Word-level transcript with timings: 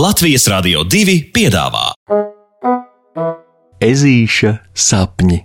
Latvijas 0.00 0.46
Rādio 0.48 0.80
2 0.88 1.14
piedāvā 1.34 1.90
Ezīša 3.84 4.52
sapņi. 4.72 5.36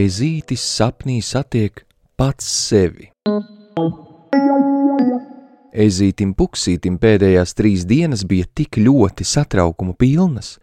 Ezītis 0.00 0.64
sapnī 0.64 1.20
satiek 1.20 1.84
pats 2.16 2.48
sevi. 2.48 3.10
Ezītim 5.70 6.32
Puksītim 6.34 6.96
pēdējās 6.98 7.54
trīs 7.54 7.84
dienas 7.86 8.24
bija 8.26 8.46
tik 8.54 8.80
ļoti 8.80 9.22
satraukuma 9.26 9.94
pilnas, 9.94 10.58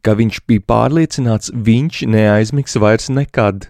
ka 0.00 0.14
viņš 0.16 0.40
bija 0.48 0.64
pārliecināts, 0.64 1.52
viņš 1.52 2.06
neaizmigs 2.08 2.78
vairs 2.80 3.10
nekad. 3.12 3.68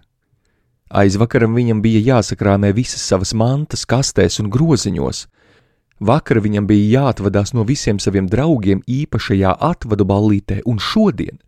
Aizvakaram 0.86 1.56
viņam 1.56 1.80
bija 1.82 2.04
jāsakrāmē 2.14 2.70
visas 2.76 3.02
savas 3.02 3.34
mantas, 3.34 3.82
kastēs 3.88 4.38
un 4.38 4.50
groziņos. 4.52 5.26
Vakar 5.98 6.38
viņam 6.44 6.68
bija 6.68 7.00
jāatvadās 7.00 7.54
no 7.56 7.64
visiem 7.66 7.98
saviem 7.98 8.28
draugiem 8.30 8.84
īpašajā 8.86 9.56
atvadu 9.58 10.06
ballītē, 10.06 10.60
un 10.68 10.78
šodien 10.78 11.40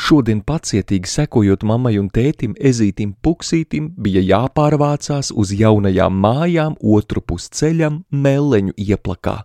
Šodien 0.00 0.40
pacietīgi 0.46 1.08
sekojot 1.08 1.64
mammai 1.68 1.94
un 2.00 2.08
tētim, 2.12 2.56
ezītim 2.58 3.14
puksītim, 3.22 3.92
bija 3.96 4.22
jāpārvācās 4.24 5.32
uz 5.36 5.52
jaunajām 5.56 6.18
mājām 6.24 6.76
otru 6.80 7.20
pus 7.20 7.48
ceļam 7.52 8.02
meleņu 8.10 8.74
ieplakā. 8.76 9.42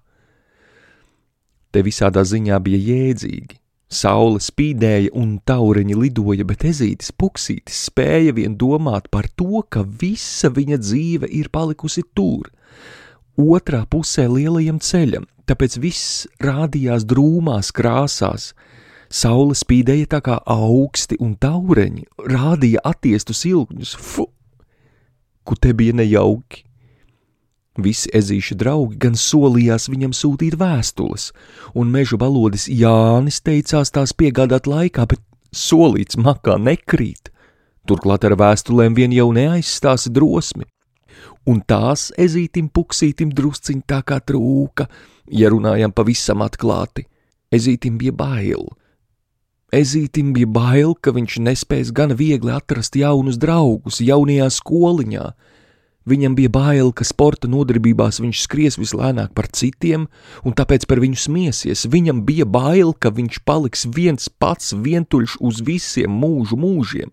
Te 1.72 1.84
visādā 1.84 2.24
ziņā 2.26 2.60
bija 2.64 2.80
jēdzīgi. 2.82 3.60
Saule 3.88 4.42
spīdēja 4.44 5.14
un 5.16 5.38
taureņi 5.48 5.96
lidoja, 5.96 6.44
bet 6.48 6.66
ezītis 6.68 7.14
puksītis 7.16 7.86
spēja 7.88 8.34
vien 8.36 8.58
domāt 8.60 9.08
par 9.08 9.30
to, 9.40 9.62
ka 9.64 9.86
visa 9.88 10.52
viņa 10.52 10.80
dzīve 10.84 11.30
ir 11.32 11.48
palikusi 11.54 12.04
tur, 12.12 12.50
otrā 13.40 13.86
pusē 13.88 14.26
lielajam 14.28 14.82
ceļam, 14.84 15.28
tāpēc 15.48 15.78
viss 15.80 16.26
rādījās 16.44 17.06
drūmās 17.08 17.72
krāsās, 17.72 18.52
Saule 19.08 19.56
spīdēja 19.56 20.10
tā 20.18 20.22
kā 20.24 20.38
augsti 20.52 21.16
un 21.24 21.36
taureņi, 21.40 22.04
rādīja 22.28 22.84
attiestu 22.84 23.36
silkņus, 23.38 23.96
fu, 23.96 24.28
ku 25.48 25.56
te 25.56 25.72
bija 25.74 25.96
nejauki. 25.96 26.64
Visi 27.78 28.10
ezīša 28.18 28.58
draugi 28.58 28.98
gan 29.00 29.14
solījās 29.16 29.86
viņam 29.94 30.14
sūtīt 30.18 30.58
vēstules, 30.58 31.30
un 31.78 31.92
meža 31.94 32.18
balodis 32.18 32.66
Jānis 32.68 33.38
teicās 33.46 33.94
tās 33.94 34.16
piegādāt 34.18 34.68
laikā, 34.68 35.06
bet 35.06 35.22
solīts 35.54 36.18
makā 36.18 36.58
nekrīt. 36.58 37.30
Turklāt 37.88 38.26
ar 38.28 38.36
vēstulēm 38.36 38.98
vien 38.98 39.14
jau 39.16 39.30
neaizstāsi 39.32 40.12
drosmi, 40.12 40.66
un 41.48 41.62
tās 41.64 42.10
ezītim 42.20 42.68
puksītim 42.74 43.32
drusciņ 43.32 43.86
tā 43.88 44.02
kā 44.04 44.18
trūka, 44.20 44.90
ja 45.32 45.54
runājam 45.54 45.94
pavisam 45.96 46.44
atklāti. 46.44 47.06
Ezītim 47.54 47.96
bija 48.02 48.12
bail, 48.12 48.66
Ezītim 49.76 50.30
bija 50.32 50.48
bail, 50.48 50.94
ka 50.96 51.12
viņš 51.12 51.42
nespēs 51.44 51.90
gan 51.92 52.14
viegli 52.16 52.54
atrast 52.56 52.96
jaunus 52.96 53.36
draugus 53.36 54.00
jaunajā 54.00 54.48
skoliņā. 54.56 55.26
Viņam 56.08 56.38
bija 56.38 56.52
bail, 56.56 56.94
ka 56.96 57.04
sporta 57.04 57.50
nodarbībās 57.52 58.22
viņš 58.24 58.46
skries 58.46 58.80
vislēnāk 58.80 59.34
par 59.36 59.50
citiem, 59.52 60.06
un 60.48 60.56
tāpēc 60.56 60.88
par 60.88 61.04
viņu 61.04 61.20
smiesies. 61.20 61.84
Viņam 61.84 62.24
bija 62.24 62.48
bail, 62.48 62.94
ka 62.96 63.12
viņš 63.12 63.42
paliks 63.44 63.84
viens 63.92 64.32
pats 64.32 64.72
vientuļš 64.72 65.36
uz 65.44 65.60
visiem 65.60 66.16
mūžu 66.16 66.56
mūžiem. 66.56 67.12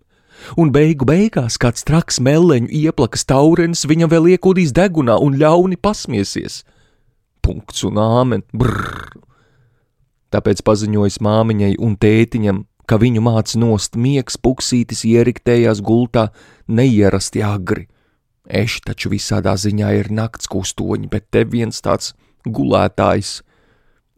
Un 0.54 0.70
beigu 0.70 1.10
beigās 1.10 1.58
kāds 1.58 1.82
traks 1.82 2.22
meleņu 2.22 2.70
ieplakas 2.70 3.26
taurens 3.26 3.82
viņam 3.82 4.14
vēl 4.14 4.30
iekūdīs 4.36 4.70
degunā 4.70 5.18
un 5.18 5.34
ļauni 5.42 5.74
pasmiesies. 5.74 6.62
Punkts 7.42 7.82
un 7.82 7.98
āmen, 7.98 8.46
brrr 8.54 9.24
tāpēc 10.34 10.62
paziņojis 10.66 11.20
māmiņai 11.24 11.72
un 11.82 11.96
tētiņam, 12.00 12.64
ka 12.88 12.98
viņu 13.00 13.22
māca 13.24 13.58
nost 13.60 13.96
miegs 13.96 14.36
puksītis 14.40 15.04
ieriktējās 15.08 15.80
gultā 15.84 16.28
neierasti 16.68 17.42
agri. 17.44 17.88
Eši 18.44 18.82
taču 18.90 19.08
visādā 19.12 19.54
ziņā 19.56 19.94
ir 20.00 20.10
nakts 20.12 20.50
kustoņi, 20.52 21.08
bet 21.08 21.30
te 21.32 21.46
viens 21.48 21.80
tāds 21.80 22.12
gulētājs. 22.44 23.38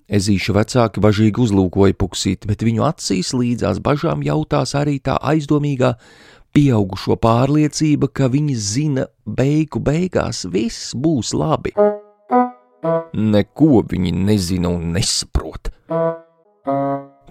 Ezīša 0.07 0.55
vecāki 0.55 1.03
bažīgi 1.03 1.43
uzlūkoja 1.43 1.97
puksīti, 1.99 2.47
bet 2.47 2.63
viņu 2.63 2.87
acīs 2.87 3.33
līdzās 3.35 3.83
bažām 3.83 4.23
jautās 4.27 4.75
arī 4.79 5.01
tā 5.03 5.19
aizdomīgā 5.19 5.97
pieaugušo 6.55 7.19
pārliecība, 7.23 8.11
ka 8.15 8.31
viņi 8.31 8.55
zina, 8.55 9.07
beigu 9.27 9.83
beigās 9.83 10.47
viss 10.51 10.95
būs 10.95 11.35
labi. 11.35 11.75
Neko 13.17 13.83
viņi 13.89 14.13
nezina 14.13 14.71
un 14.71 14.93
nesaprot. 14.97 15.71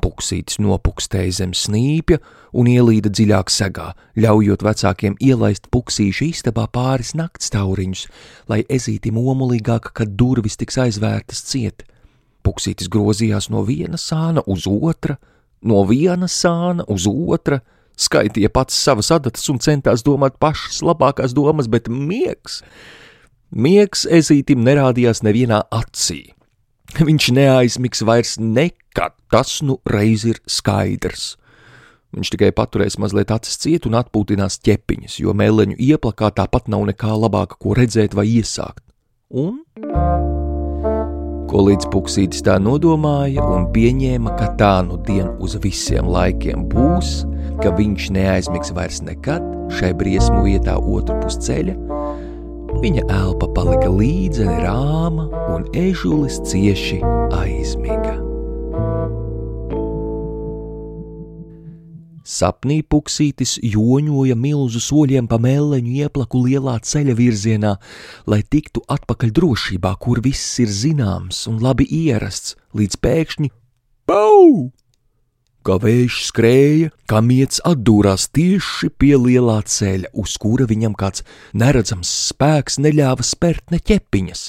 Puksītis 0.06 0.60
nopukstēja 0.62 1.34
zem 1.42 1.54
snīpja 1.58 2.20
un 2.56 2.70
ielīda 2.70 3.10
dziļāk 3.10 3.52
segā, 3.52 3.92
ļaujot 4.22 4.64
vecākiem 4.66 5.18
ielaist 5.24 5.70
puksīšu 5.74 6.30
istabā 6.30 6.68
pāris 6.72 7.14
nakts 7.18 7.52
tauriņus, 7.54 8.06
lai 8.52 8.62
ezītim 8.70 9.18
omulīgāk, 9.20 9.92
kad 9.98 10.14
durvis 10.20 10.58
tiks 10.62 10.78
aizvērtas 10.86 11.42
ciet. 11.50 11.86
Puksītis 12.46 12.92
grozījās 12.94 13.50
no 13.50 13.64
viena 13.66 13.98
sāna 14.02 14.44
uz 14.46 14.68
otra, 14.70 15.18
no 15.66 15.82
viena 15.90 16.30
sāna 16.30 16.86
uz 16.92 17.08
otra, 17.10 17.62
skaitīja 17.98 18.52
pats 18.54 18.78
savas 18.78 19.10
adatas 19.16 19.50
un 19.50 19.60
centās 19.64 20.06
domāt 20.06 20.38
pašas 20.40 20.84
labākās 20.86 21.34
domas, 21.34 21.70
bet 21.72 21.90
miegs, 21.90 22.62
miegs 23.52 24.06
ezītim 24.10 24.64
nerādījās 24.66 25.24
nevienā 25.26 25.66
acī. 25.74 26.36
Viņš 26.96 27.32
neaizmigs 27.36 28.06
vairs 28.08 28.38
nekad, 28.40 29.16
tas 29.32 29.60
nu 29.66 29.80
reiz 29.90 30.24
ir 30.30 30.40
skaidrs. 30.48 31.36
Viņš 32.16 32.32
tikai 32.32 32.54
paturēs 32.56 32.96
mazliet 33.02 33.34
acis 33.36 33.58
ciet 33.60 33.88
un 33.90 33.98
atpūtinās 34.00 34.62
ķepiņas, 34.64 35.18
jo 35.20 35.34
meleņu 35.36 35.76
ieplakā 35.76 36.30
tāpat 36.38 36.70
nav 36.72 36.86
nekā 36.88 37.12
labāka, 37.12 37.58
ko 37.60 37.76
redzēt 37.76 38.16
vai 38.16 38.30
iesākt. 38.38 38.86
Un? 39.36 39.60
Ko 41.52 41.66
līdz 41.68 41.90
puksītis 41.92 42.46
tā 42.46 42.56
nodomāja 42.62 43.44
un 43.44 43.68
pieņēma, 43.76 44.32
ka 44.40 44.54
tā 44.60 44.78
nu 44.88 44.96
dien 45.04 45.34
uz 45.44 45.58
visiem 45.60 46.08
laikiem 46.08 46.64
būs, 46.72 47.26
ka 47.60 47.76
viņš 47.76 48.08
neaizmigs 48.16 48.72
vairs 48.76 49.02
nekad 49.04 49.44
šai 49.76 49.92
briesmu 49.98 50.46
vietā 50.48 50.78
otru 50.80 51.20
pusceļa, 51.20 51.76
Viņa 52.86 53.02
elpa 53.10 53.48
palika 53.50 53.88
līdzeni 53.90 54.60
rāma 54.62 55.24
un 55.50 55.64
ežulis 55.74 56.36
cieši 56.46 57.00
aizmiga. 57.34 58.12
Sapnī 62.30 62.78
puksītis 62.86 63.56
joņoja 63.66 64.38
milzu 64.38 64.84
soļiem 64.86 65.26
pa 65.26 65.42
meleņu 65.42 65.98
ieplaku 66.04 66.44
lielā 66.46 66.78
ceļa 66.86 67.18
virzienā, 67.18 67.74
lai 68.30 68.44
tiktu 68.46 68.86
atpakaļ 68.86 69.34
drošībā, 69.34 69.98
kur 69.98 70.22
viss 70.22 70.62
ir 70.62 70.70
zināms 70.70 71.48
un 71.50 71.58
labi 71.66 71.90
ierasts, 71.90 72.54
līdz 72.78 73.02
pēkšņi- 73.02 73.54
Pau! 74.10 74.70
Kā 75.66 75.78
vējš 75.82 76.20
skrēja, 76.30 76.92
kā 77.10 77.22
miets 77.26 77.62
atdūrās 77.66 78.28
tieši 78.36 78.92
pie 79.02 79.16
lielā 79.18 79.58
ceļa, 79.66 80.12
uz 80.14 80.36
kura 80.42 80.68
viņam 80.70 80.94
kāds 80.98 81.26
neredzams 81.58 82.12
spēks 82.30 82.78
neļāva 82.84 83.26
spērt 83.26 83.74
ne 83.74 83.82
ķepiņas. 83.82 84.46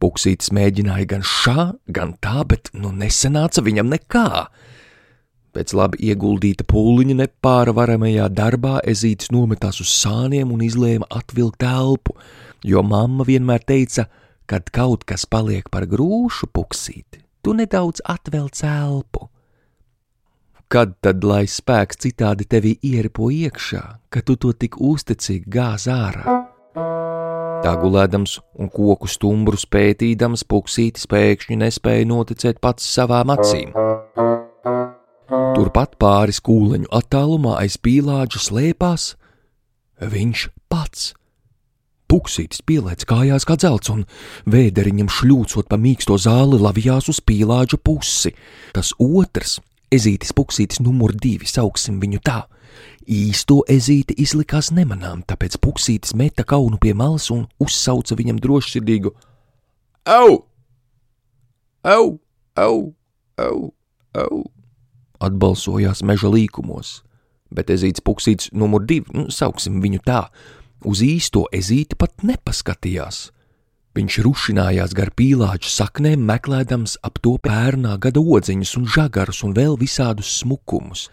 Puksītis 0.00 0.52
mēģināja 0.56 1.08
gan 1.12 1.22
šā, 1.24 1.66
gan 1.88 2.16
tā, 2.20 2.42
bet 2.48 2.72
nu 2.76 2.92
nesenāca 2.92 3.64
viņam 3.64 3.92
nekā. 3.92 4.30
Pēc 5.56 5.72
labi 5.76 6.10
ieguldīta 6.10 6.66
pūliņa 6.68 7.16
nepārvaramajā 7.22 8.26
darbā 8.36 8.80
ezītis 8.84 9.32
nometās 9.32 9.80
uz 9.80 9.92
sāniem 9.92 10.52
un 10.52 10.64
izlēma 10.64 11.08
atvilkt 11.16 11.64
elpu, 11.64 12.16
jo 12.64 12.84
mamma 12.84 13.24
vienmēr 13.24 13.64
teica, 13.64 14.04
kad 14.44 14.68
kaut 14.68 15.08
kas 15.08 15.24
paliek 15.24 15.70
par 15.72 15.88
grūšu 15.88 16.52
puksīti, 16.52 17.24
tu 17.40 17.56
nedaudz 17.56 18.04
atvelc 18.04 18.60
elpu. 18.68 19.30
Kad 20.66 20.96
tad 20.98 21.22
lai 21.22 21.44
spēks 21.46 22.00
citādi 22.02 22.42
tevi 22.50 22.72
ieripo 22.82 23.28
iekšā, 23.30 23.82
ka 24.10 24.22
tu 24.26 24.34
to 24.34 24.50
tik 24.50 24.80
uzticīgi 24.82 25.46
gāz 25.46 25.84
ārā? 25.86 26.24
Tā 27.62 27.74
gulēdams 27.78 28.32
un 28.58 28.70
koku 28.74 29.06
stumbrus 29.06 29.62
pētīdams, 29.70 30.42
puksītis 30.50 31.06
pēkšņi 31.12 31.60
nespēja 31.60 32.08
noticēt 32.10 32.58
pats 32.58 32.88
savām 32.96 33.30
acīm. 33.36 33.70
Turpat 35.54 35.94
pāris 36.02 36.42
kūleņu 36.42 36.90
attālumā 36.98 37.60
aiz 37.62 37.78
pīlāģa 37.78 38.42
slēpās 38.48 39.06
viņš 40.02 40.48
pats. 40.66 41.12
Puksītis 42.10 42.66
pielēc 42.66 43.06
kājās 43.06 43.46
kā 43.46 43.54
dzelts, 43.58 43.94
un 43.94 44.02
vēderiņam 44.50 45.14
šļūcot 45.14 45.70
pa 45.70 45.78
mīksto 45.78 46.18
zāli 46.22 46.58
lavījās 46.58 47.10
uz 47.14 47.22
pīlāģa 47.22 47.78
pusi. 47.86 48.34
Tas 48.74 48.92
otrs, 48.98 49.60
ezītis 49.92 50.34
puksītis 50.36 50.80
numur 50.82 51.14
divi, 51.14 51.48
sauksim 51.48 52.00
viņu 52.02 52.20
tā. 52.26 52.42
Īsto 53.06 53.60
ezīti 53.70 54.16
izlikās 54.20 54.72
nemanām, 54.74 55.22
tāpēc 55.28 55.56
puksītis 55.62 56.16
meta 56.18 56.44
kaunu 56.44 56.78
pie 56.82 56.92
malas 56.94 57.30
un 57.30 57.46
uzsauca 57.62 58.18
viņam 58.18 58.40
drošsirdīgu: 58.42 59.14
Au! 60.10 60.42
Au! 61.86 62.18
Au! 62.56 62.76
Au! 63.38 63.72
Au! 64.16 64.42
Atbalsojās 65.22 66.02
meža 66.04 66.28
līkumos, 66.28 67.00
bet 67.54 67.70
ezīts 67.72 68.02
puksītis 68.04 68.50
numur 68.52 68.84
divi, 68.84 69.08
nu, 69.14 69.30
sauksim 69.32 69.78
viņu 69.80 70.02
tā, 70.04 70.26
uz 70.84 71.00
īsto 71.04 71.46
ezīti 71.54 71.96
pat 71.96 72.26
nepaskatījās. 72.26 73.30
Viņš 73.96 74.16
rušinājās 74.26 74.92
gar 74.92 75.08
pīlāģu 75.16 75.70
saknēm, 75.72 76.20
meklējams 76.28 76.98
ap 77.06 77.16
to 77.24 77.38
pērnā 77.40 77.94
gada 78.04 78.20
odziņus 78.20 78.74
un 78.76 78.88
žagarus 78.92 79.38
un 79.46 79.54
vēl 79.56 79.78
visādus 79.80 80.34
smukumus. 80.42 81.06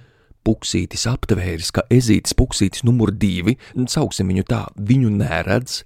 Puksītis 0.43 1.05
aptvēris, 1.07 1.69
ka 1.71 1.85
ezītis 1.87 2.35
puksītis 2.35 2.83
numur 2.83 3.13
divi, 3.15 3.53
sauksim 3.87 4.27
viņu 4.33 4.43
tā, 4.49 4.65
viņu 4.75 5.13
neredz, 5.15 5.77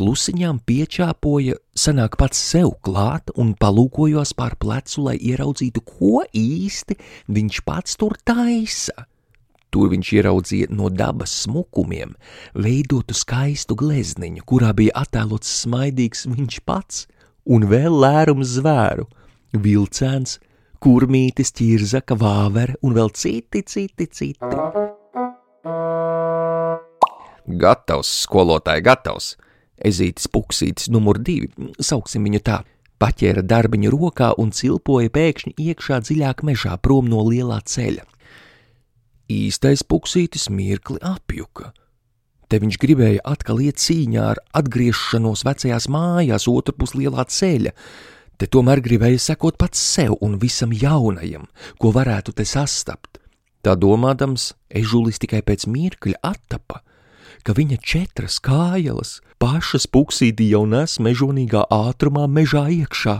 klusiņām 0.00 0.62
piečāpoja, 0.64 1.58
sanāk 1.76 2.16
pats 2.16 2.40
sev 2.40 2.72
klāt 2.80 3.34
un 3.36 3.52
palūkojos 3.60 4.32
pār 4.38 4.56
plecu, 4.56 5.04
lai 5.10 5.18
ieraudzītu, 5.20 5.84
ko 5.84 6.24
īsti 6.32 6.96
viņš 7.36 7.60
pats 7.68 8.00
tur 8.00 8.16
taisa. 8.24 9.04
Tur 9.70 9.90
viņš 9.92 10.12
ieraudzīja 10.16 10.70
no 10.70 10.88
dabas 10.88 11.32
smukumiem 11.44 12.14
veidotu 12.54 13.16
skaistu 13.16 13.76
glezniņu, 13.76 14.44
kurā 14.46 14.72
bija 14.76 14.94
attēlots 15.02 15.50
smaidīgs 15.62 16.26
viņš 16.30 16.60
pats 16.64 17.06
un 17.46 17.66
vēl 17.70 18.00
lērums 18.02 18.56
zvēru- 18.58 19.06
vilcēns, 19.66 20.38
kurmītis, 20.82 21.52
ķirzaka, 21.56 22.16
vāvere 22.18 22.76
un 22.82 22.94
vēl 22.94 23.10
citi, 23.14 23.62
citi, 23.62 24.06
citi. 24.06 24.54
Gatavs, 27.46 28.08
skolotāji, 28.26 28.82
gatavs! 28.82 29.36
Ezītis 29.76 30.26
puksītis 30.32 30.88
numur 30.88 31.18
divi, 31.20 31.50
sauksim 31.78 32.24
viņu 32.24 32.40
tā, 32.42 32.62
paķēra 32.98 33.44
darbiņu 33.44 33.92
rokā 33.92 34.32
un 34.40 34.50
cilpoja 34.56 35.12
pēkšņi 35.12 35.52
iekšā 35.60 36.00
dziļāk 36.06 36.42
mežā 36.48 36.78
prom 36.80 37.10
no 37.12 37.20
lielā 37.28 37.60
ceļa. 37.60 38.06
Īstais 39.26 39.82
puksītis 39.82 40.46
mirkli 40.54 41.00
apjuka. 41.02 41.72
Te 42.46 42.60
viņš 42.62 42.76
gribēja 42.78 43.24
atkal 43.26 43.58
iet 43.64 43.80
cīņā 43.82 44.22
ar 44.22 44.38
atgriešanos 44.54 45.42
vecajās 45.48 45.88
mājās, 45.90 46.46
otrpus 46.46 46.94
lielā 46.94 47.24
ceļa. 47.26 47.72
Te 48.38 48.46
tomēr 48.46 48.78
gribēja 48.84 49.18
sekot 49.18 49.58
pats 49.58 49.82
sev 49.82 50.14
un 50.22 50.36
visam 50.38 50.70
jaunajam, 50.70 51.48
ko 51.82 51.90
varētu 51.90 52.36
te 52.38 52.46
sastapt. 52.46 53.18
Tā 53.66 53.74
domādams, 53.74 54.52
ežulis 54.70 55.18
tikai 55.18 55.42
pēc 55.42 55.66
mirkļa 55.66 56.22
attapa, 56.22 56.84
ka 57.42 57.56
viņa 57.56 57.80
četras 57.82 58.38
kājas 58.38 59.16
pašas 59.42 59.88
puksīti 59.90 60.46
jau 60.52 60.62
nes 60.70 61.00
mežonīgā 61.02 61.64
ātrumā 61.66 62.28
mežā 62.30 62.68
iekšā, 62.70 63.16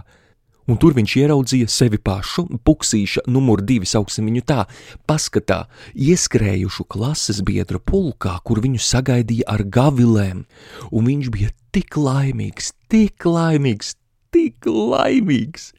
un 0.66 0.78
tur 0.80 0.96
viņš 0.96 1.16
ieraudzīja 1.22 1.70
sevi 1.70 2.00
pašu, 2.02 2.46
puksīša 2.66 3.26
numur 3.30 3.62
divi, 3.66 3.88
sauksim 3.88 4.28
viņu 4.30 4.44
tā, 4.46 4.64
paskatā, 5.08 5.64
ieskrējušu 5.94 6.86
klases 6.90 7.42
biedru 7.46 7.80
pulkā, 7.82 8.36
kur 8.46 8.62
viņu 8.64 8.82
sagaidīja 8.82 9.48
ar 9.56 9.64
gavilēm, 9.64 10.44
un 10.90 11.10
viņš 11.10 11.32
bija 11.34 11.52
tik 11.74 11.98
laimīgs, 12.00 12.72
tik 12.92 13.26
laimīgs, 13.28 13.94
tik 14.34 14.66
laimīgs, 14.66 15.72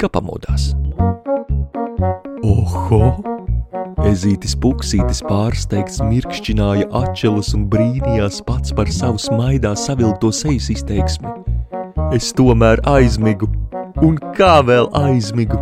ka 0.00 0.12
pamodās. 0.12 0.72
Oho! 2.44 3.04
Ezītis 4.08 4.54
puksītis 4.56 5.20
pārsteigts 5.26 6.00
mirkšķināja 6.02 6.86
atšķeles 6.96 7.52
un 7.58 7.66
brīnījās 7.70 8.40
pats 8.46 8.72
par 8.76 8.88
savu 8.94 9.20
smaidā 9.20 9.74
savilkto 9.76 10.32
sejas 10.34 10.70
izteiksmi. 10.72 11.34
Es 12.16 12.30
tomēr 12.34 12.80
aizmigu, 12.88 13.50
un 14.00 14.16
kā 14.36 14.60
vēl 14.64 14.88
aizmigu. 14.96 15.58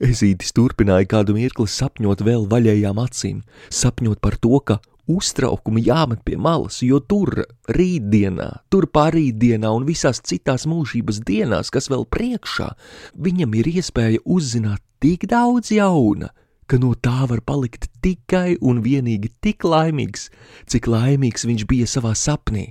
Ezītis 0.00 0.52
turpināja 0.56 1.08
kādu 1.08 1.34
mirkli 1.36 1.68
sapņot 1.68 2.22
vēl 2.24 2.46
vaļējām 2.50 3.00
acīm, 3.00 3.40
sapņot 3.72 4.20
par 4.24 4.36
to, 4.40 4.60
ka 4.64 4.76
uztraukumi 5.10 5.82
jāmet 5.86 6.22
pie 6.24 6.36
malas, 6.40 6.80
jo 6.84 7.00
tur 7.00 7.42
rītdienā, 7.72 8.48
tur 8.72 8.86
pārītdienā 8.92 9.72
un 9.76 9.86
visās 9.88 10.22
citās 10.24 10.66
mūžības 10.70 11.22
dienās, 11.26 11.72
kas 11.72 11.90
vēl 11.92 12.04
priekšā, 12.12 12.70
viņam 13.16 13.56
ir 13.60 13.72
iespēja 13.72 14.20
uzzināt 14.24 14.84
tik 15.00 15.24
daudz 15.30 15.72
jauna, 15.74 16.30
ka 16.68 16.78
no 16.80 16.92
tā 16.94 17.24
var 17.28 17.40
palikt 17.44 17.88
tikai 18.04 18.58
un 18.60 18.84
vienīgi 18.84 19.32
tik 19.42 19.64
laimīgs, 19.64 20.28
cik 20.70 20.92
laimīgs 20.92 21.48
viņš 21.48 21.66
bija 21.68 21.88
savā 21.88 22.12
sapnī. 22.16 22.70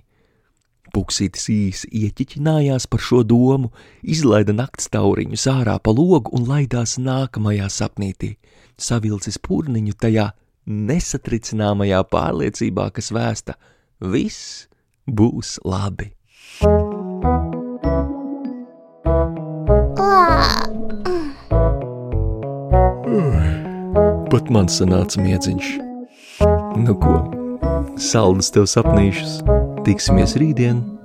Puksītis 0.93 1.45
īsi 1.53 1.89
ieķiķinājās 2.01 2.87
par 2.89 3.03
šo 3.03 3.21
domu, 3.27 3.69
izlaida 4.01 4.55
naktstauriņus 4.57 5.45
ārā 5.51 5.77
pa 5.83 5.93
logu 5.93 6.33
un 6.37 6.47
laidās 6.49 6.97
nākamajā 6.97 7.69
sapnītī, 7.73 8.35
savilcis 8.79 9.37
purniņu 9.45 9.97
tajā 10.01 10.29
nesatricināmajā 10.69 12.03
pārliecībā, 12.13 12.89
kas 12.95 13.13
vēsta– 13.13 13.57
viss 14.13 14.67
būs 15.05 15.57
labi. 15.65 16.13
Pat 24.29 24.51
man 24.53 24.69
sanāca 24.69 25.21
miedziņš. 25.21 25.71
Nu 26.79 26.95
ko, 27.01 27.15
saldus 27.99 28.53
tev 28.55 28.69
sapnīšus– 28.69 29.41
Tiksimies 29.87 30.35
rītdien! 30.35 30.98